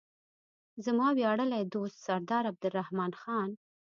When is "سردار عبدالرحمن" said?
2.05-3.11